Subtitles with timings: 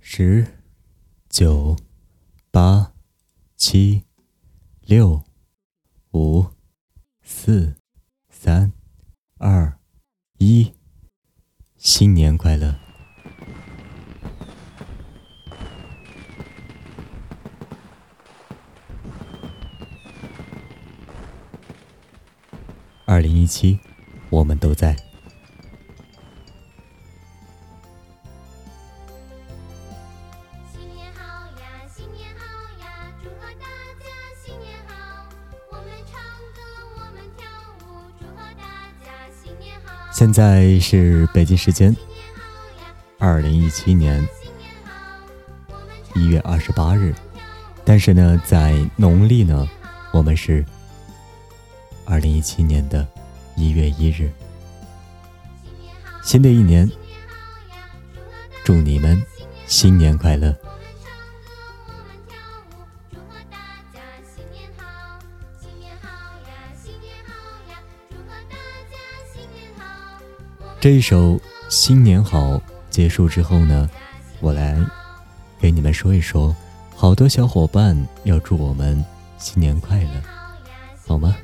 [0.00, 0.46] 十、
[1.28, 1.76] 九、
[2.50, 2.92] 八、
[3.56, 4.04] 七、
[4.80, 5.22] 六、
[6.12, 6.46] 五、
[7.22, 7.76] 四、
[8.30, 8.72] 三、
[9.36, 9.78] 二、
[10.38, 10.72] 一，
[11.76, 12.74] 新年快乐！
[23.04, 23.78] 二零一七，
[24.30, 25.07] 我们都在。
[40.18, 41.96] 现在是北京时间，
[43.20, 44.20] 二零一七年！
[46.12, 47.14] 一月二十八日，
[47.84, 49.64] 但是呢，在农历呢，
[50.12, 50.66] 我们是
[52.04, 53.06] 二零一七年的
[53.54, 54.28] 一月一日，
[56.24, 56.90] 新，的一年，
[58.64, 59.22] 祝你们
[59.68, 60.52] 新年快乐！
[70.80, 71.32] 这一首
[71.68, 72.52] 《新年好》
[72.88, 73.90] 结束之后呢，
[74.38, 74.78] 我来
[75.58, 76.54] 给你们说一说，
[76.94, 79.04] 好多小伙伴要祝我们
[79.38, 80.10] 新年快乐，
[81.04, 81.36] 好，吗？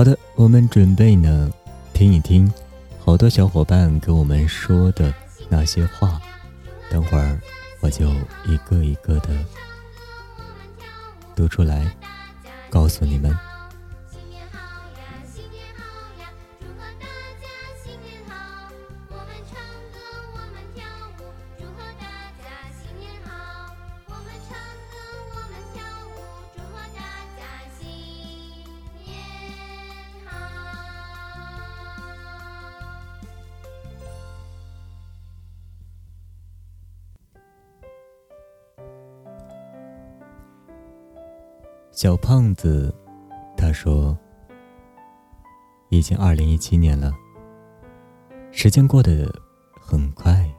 [0.00, 1.52] 好的，我们准备呢，
[1.92, 2.50] 听一听
[3.04, 5.12] 好多小伙伴给我们说的
[5.50, 6.18] 那些话。
[6.90, 7.38] 等会儿
[7.80, 8.08] 我就
[8.46, 9.28] 一个一个的
[11.36, 11.94] 读出来，
[12.70, 13.49] 告诉你们。
[42.02, 42.90] 小胖子，
[43.58, 44.16] 他说
[45.92, 47.12] ：“已经二零一七年了，
[48.52, 49.30] 时间过得
[49.78, 50.50] 很快。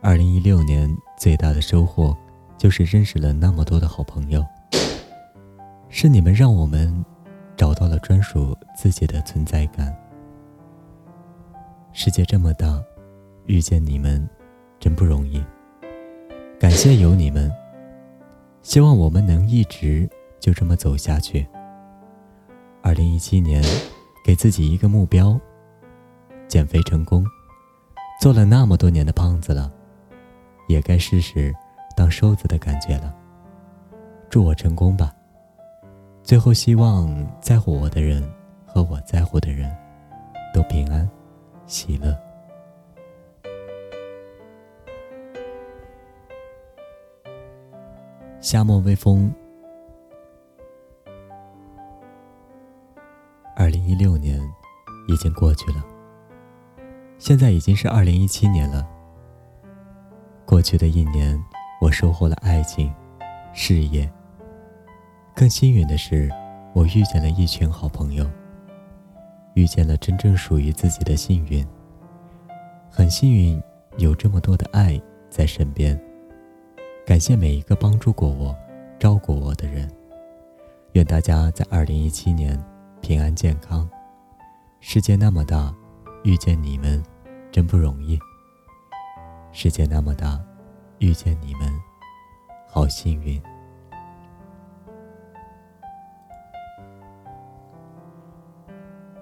[0.00, 2.16] 二零一六年最大的收获
[2.56, 4.42] 就是认识了那么多的好朋友，
[5.90, 7.04] 是你们让我们
[7.54, 9.94] 找到了专属自己的存在感。
[11.92, 12.82] 世界这么大，
[13.44, 14.26] 遇见你们
[14.80, 15.44] 真不容易，
[16.58, 17.52] 感谢有你们。”
[18.62, 20.08] 希望我们能一直
[20.38, 21.46] 就这么走下去。
[22.80, 23.62] 二零一七年，
[24.24, 25.38] 给自己一个目标，
[26.48, 27.26] 减肥成功。
[28.20, 29.70] 做了那么多年的胖子了，
[30.68, 31.52] 也该试试
[31.96, 33.12] 当瘦子的感觉了。
[34.30, 35.12] 祝我成功吧！
[36.22, 38.22] 最后，希望在乎我的人
[38.64, 39.76] 和我在乎的人
[40.54, 41.08] 都平安、
[41.66, 42.16] 喜乐。
[48.52, 49.32] 夏末微风。
[53.56, 54.38] 二零一六年
[55.08, 55.82] 已经过去了，
[57.16, 58.86] 现在已经是二零一七年了。
[60.44, 61.42] 过去的一年，
[61.80, 62.92] 我收获了爱情、
[63.54, 64.06] 事业。
[65.34, 66.30] 更幸运的是，
[66.74, 68.30] 我遇见了一群好朋友，
[69.54, 71.66] 遇见了真正属于自己的幸运。
[72.90, 73.58] 很幸运
[73.96, 75.98] 有这么多的爱在身边。
[77.04, 78.56] 感谢每一个帮助过我、
[78.98, 79.90] 照顾我的人。
[80.92, 82.58] 愿大家在二零一七年
[83.00, 83.88] 平安健康。
[84.80, 85.74] 世界那么大，
[86.22, 87.02] 遇见你们
[87.50, 88.16] 真不容易。
[89.50, 90.40] 世界那么大，
[90.98, 91.72] 遇见你们
[92.68, 93.42] 好幸运。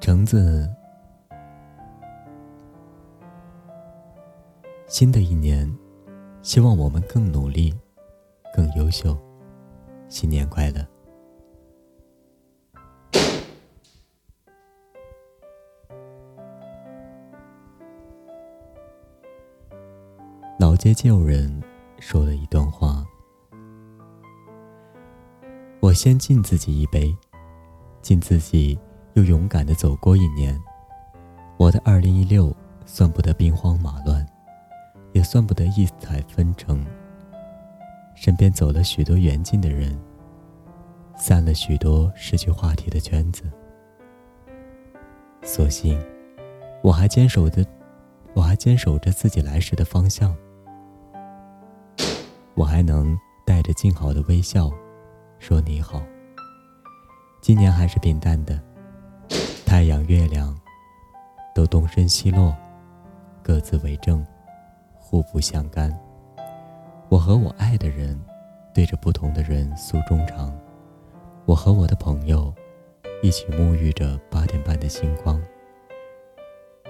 [0.00, 0.72] 橙子，
[4.86, 5.83] 新的一年。
[6.44, 7.74] 希望我们更努力，
[8.54, 9.16] 更优秀。
[10.10, 10.86] 新年快乐！
[20.60, 21.62] 老街旧人
[21.98, 23.02] 说了一段话
[25.80, 27.16] ：“我先敬自己一杯，
[28.02, 28.78] 敬自己
[29.14, 30.62] 又勇敢的走过一年。
[31.56, 32.54] 我的二零一六
[32.84, 34.24] 算不得兵荒马乱。”
[35.24, 36.84] 算不得异彩纷呈。
[38.14, 39.98] 身边走了许多远近的人，
[41.16, 43.42] 散了许多失去话题的圈子。
[45.42, 46.00] 所幸，
[46.82, 47.66] 我还坚守着，
[48.34, 50.34] 我还坚守着自己来时的方向，
[52.54, 54.70] 我还能带着静好的微笑
[55.40, 56.00] 说你好。
[57.42, 58.58] 今年还是平淡的，
[59.66, 60.56] 太阳、月亮
[61.54, 62.56] 都东升西落，
[63.42, 64.24] 各自为政，
[65.14, 65.96] 互不相干。
[67.08, 68.20] 我和我爱的人
[68.74, 70.52] 对着不同的人诉衷肠，
[71.46, 72.52] 我和我的朋友
[73.22, 75.40] 一起沐浴着八点半的星光，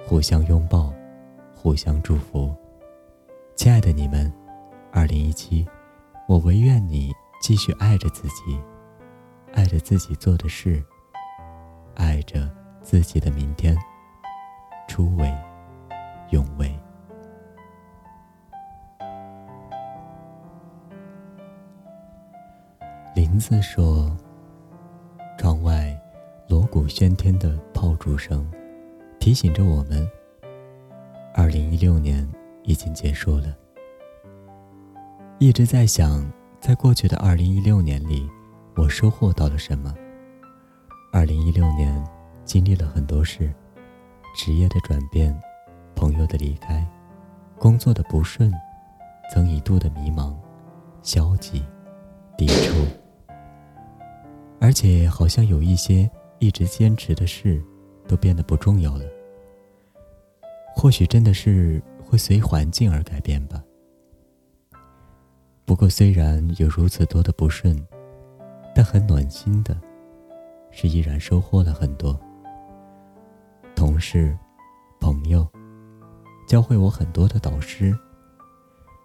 [0.06, 0.90] 互相拥抱，
[1.54, 2.50] 互相祝福。
[3.56, 4.32] 亲爱的你们，
[4.90, 5.68] 二零一七，
[6.26, 7.12] 我唯愿你
[7.42, 8.58] 继续爱着自己。
[9.52, 10.82] 爱着自己做的事，
[11.94, 12.50] 爱着
[12.80, 13.76] 自己的明天，
[14.88, 15.30] 初为
[16.30, 16.74] 永为。
[23.34, 24.16] 林子说
[25.36, 25.92] ：“窗外
[26.46, 28.48] 锣鼓喧天的炮竹声，
[29.18, 30.08] 提醒着我们，
[31.34, 32.24] 二零一六年
[32.62, 33.52] 已经结束了。”
[35.40, 36.24] 一直在想，
[36.60, 38.30] 在过去的二零一六年里。
[38.76, 39.92] 我收获到了什么？
[41.12, 42.06] 二零一六年
[42.44, 43.52] 经历了很多事，
[44.36, 45.36] 职业的转变，
[45.96, 46.86] 朋友的离开，
[47.58, 48.52] 工作的不顺，
[49.32, 50.32] 曾一度的迷茫、
[51.02, 51.64] 消极、
[52.38, 52.86] 抵触，
[54.64, 57.62] 而且好像有一些一直坚持的事，
[58.08, 59.04] 都变得不重要了。
[60.74, 63.62] 或许真的是会随环境而改变吧。
[65.66, 67.78] 不过，虽然有如此多的不顺，
[68.74, 69.78] 但很暖心的，
[70.70, 72.18] 是依然收获了很多。
[73.76, 74.34] 同事、
[74.98, 75.46] 朋友，
[76.48, 77.94] 教会我很多的导师，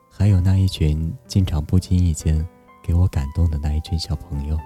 [0.09, 2.47] 还有那一群经常不经意间
[2.81, 4.57] 给我感动的那一群小朋友。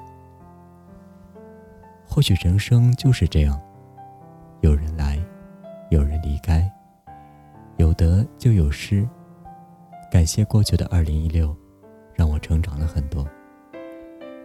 [2.13, 3.59] 或许人生就是这样，
[4.61, 5.19] 有人来，
[5.89, 6.71] 有人离开，
[7.77, 9.03] 有得就有失。
[10.11, 11.57] 感谢过去的二零一六，
[12.13, 13.27] 让我成长了很多。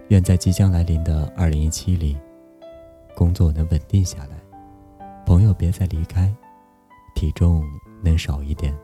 [0.08, 2.16] 愿在即将来临的二零一七里，
[3.14, 4.38] 工作能稳定下来，
[5.26, 6.34] 朋友别再离开，
[7.14, 7.62] 体重
[8.02, 8.74] 能少一点，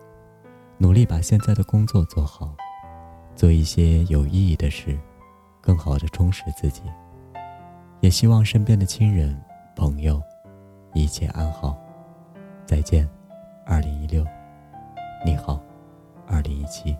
[0.77, 2.55] 努力把现在的工作做好，
[3.35, 4.95] 做一些有意义的事，
[5.63, 6.83] 更好的充实自己。
[8.05, 9.35] 也希望身边的亲人
[9.75, 10.23] 朋友
[10.93, 11.75] 一切安好。
[12.67, 13.09] 再见，
[13.65, 14.23] 二零一六，
[15.25, 15.59] 你好，
[16.27, 16.95] 二零一七。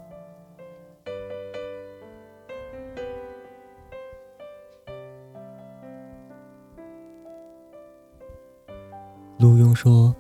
[9.37, 10.17] 陆庸说：“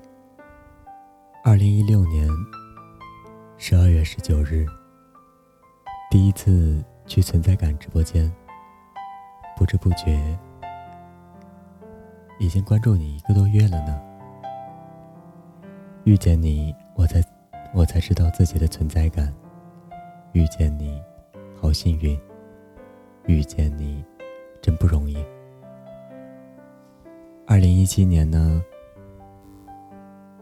[1.43, 2.29] 二零一六年
[3.57, 4.67] 十二月十九日，
[6.11, 8.31] 第一次去存在感直播间，
[9.57, 10.39] 不知不觉
[12.39, 14.01] 已经关注你一个多月了呢。
[16.05, 17.23] 遇见你，我才
[17.73, 19.33] 我才知道自己的存在感。
[20.33, 21.01] 遇见你，
[21.61, 22.19] 好幸运。
[23.27, 24.05] 遇见你，
[24.61, 25.17] 真不容易。
[27.47, 28.63] 二零一七年呢？”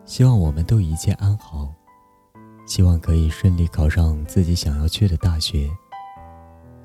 [0.05, 1.73] 希望我们都一切安好，
[2.67, 5.71] 希望可以顺利考上自己想要去的大学，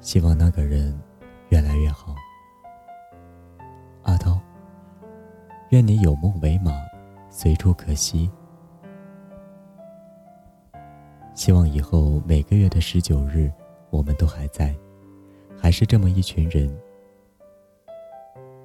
[0.02, 0.98] 希望那个人
[1.50, 2.16] 越来越好。
[5.70, 6.72] 愿你有梦为马，
[7.30, 8.30] 随处可栖。
[11.36, 13.52] 希望以后每个月的十九日，
[13.90, 14.74] 我们都还在，
[15.58, 16.74] 还是这么一群人。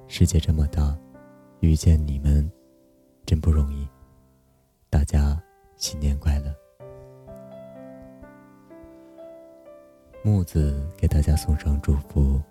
[0.07, 0.97] 世界这么大，
[1.59, 2.49] 遇见你们，
[3.25, 3.85] 真不容易。
[4.89, 5.37] 大家
[5.75, 6.55] 新年快乐！
[10.23, 12.41] 木子给大家送上祝福，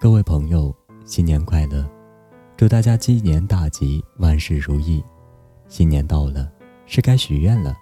[0.00, 0.72] 各位朋友
[1.04, 1.84] 新年快乐！
[2.60, 5.02] 祝大家鸡年大吉，万事如意！
[5.66, 6.52] 新年到了，
[6.84, 7.74] 是该许愿了。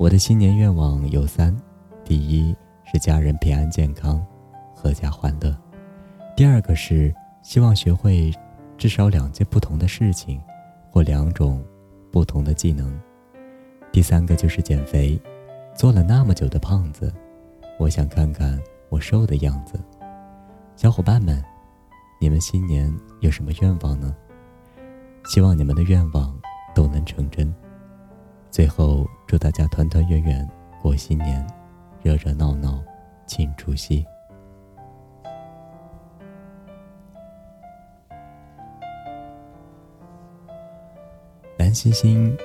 [0.00, 1.56] 我的新年愿望有三：
[2.04, 2.52] 第一
[2.82, 4.20] 是家人平安健康、
[4.74, 5.52] 阖家欢乐；
[6.36, 8.34] 第二个是希望学会
[8.76, 10.42] 至少两件不同的事情，
[10.90, 11.64] 或两种。
[12.10, 13.00] 不同的技能。
[13.92, 15.16] 第三个就是减肥，
[15.72, 17.14] 做了那么久的胖子，
[17.78, 19.80] 我想看看我瘦的样子。
[20.74, 21.40] 小伙伴们，
[22.22, 24.14] 你们新年有什么愿望呢？
[25.24, 26.38] 希望你们的愿望
[26.74, 27.52] 都能成真。
[28.50, 30.46] 最后，祝大家团团圆圆
[30.82, 31.46] 过新年，
[32.02, 32.78] 热热闹闹
[33.26, 34.04] 庆除夕。
[41.72, 42.36] 星星，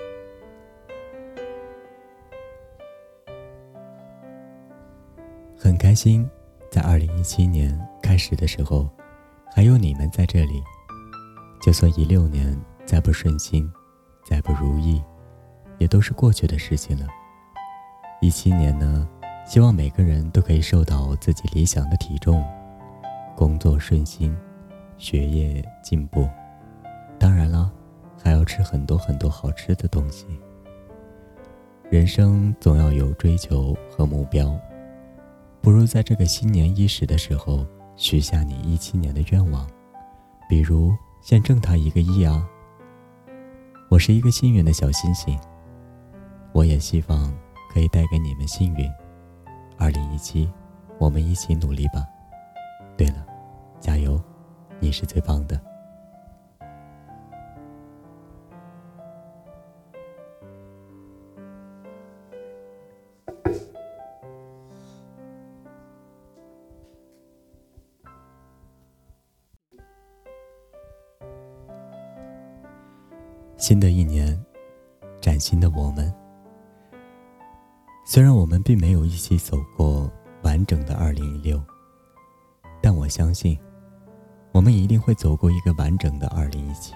[5.58, 6.30] 很开心，
[6.70, 8.88] 在二零一七年开始的时候，
[9.56, 10.62] 还有你们在这里。
[11.62, 12.54] 就算一六年
[12.86, 13.72] 再不顺心，
[14.30, 15.02] 再不如意，
[15.78, 17.08] 也都是过去的事情了。
[18.20, 19.08] 一七年呢，
[19.48, 22.44] 希望每个人都可以瘦到自己理想的体重，
[23.34, 24.36] 工作顺心，
[24.98, 26.28] 学业进步。
[27.18, 27.72] 当然了，
[28.22, 30.26] 还要吃很多很多好吃的东西。
[31.90, 34.54] 人生总要有追求和目标，
[35.62, 37.66] 不如在这个新年伊始的时候
[37.98, 39.66] 许下你一七年的愿望，
[40.50, 42.46] 比如先挣他一个亿啊！
[43.90, 45.40] 我是一个幸运的小星星，
[46.52, 47.34] 我也希望
[47.72, 48.92] 可以带给你们幸运。
[49.78, 50.52] 二零一七，
[51.00, 52.06] 我们一起努力吧！
[52.98, 53.26] 对了，
[53.80, 54.22] 加油，
[54.80, 55.60] 你是最棒的。
[73.76, 74.42] 新的一年，
[75.20, 76.10] 崭新的我们。
[78.06, 80.10] 虽然我们并没有一起走过
[80.44, 81.62] 完整的二零一六，
[82.82, 83.60] 但我相信，
[84.54, 86.94] 我们一定会走过一个完整的二零一七。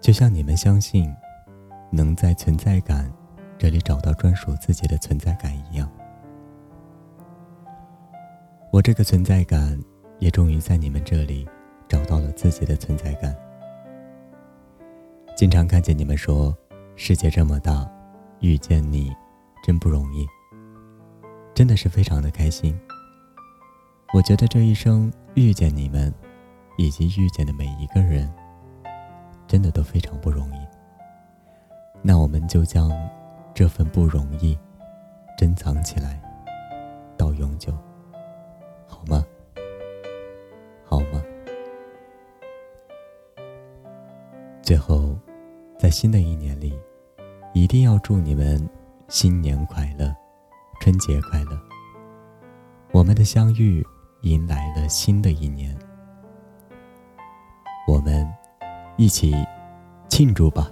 [0.00, 1.14] 就像你们相信，
[1.90, 3.12] 能在存在感
[3.58, 5.92] 这里找到专属自己的存在感一样，
[8.72, 9.78] 我这个存在感
[10.20, 11.46] 也终于在你们这里
[11.86, 13.36] 找到了自己的存在感。
[15.36, 16.56] 经常看见你们说
[16.96, 17.86] ：“世界这么大，
[18.40, 19.14] 遇见你
[19.62, 20.26] 真不容易。”
[21.52, 22.74] 真的是非常的开心。
[24.14, 26.10] 我觉得这一生遇见你们，
[26.78, 28.32] 以及遇见的每一个人，
[29.46, 30.66] 真的都非常不容易。
[32.00, 32.90] 那我们就将
[33.52, 34.58] 这份不容易
[35.36, 36.18] 珍藏起来，
[37.14, 37.76] 到永久，
[44.66, 45.16] 最后。
[45.78, 46.74] 在新的一年里，
[47.52, 48.66] 一定要祝你们
[49.08, 50.10] 新年快乐，
[50.80, 51.50] 春节快乐。
[52.92, 53.86] 我们的相遇
[54.22, 55.78] 迎来了新的一年，
[57.86, 58.26] 我们
[58.96, 59.34] 一起
[60.08, 60.70] 庆祝吧。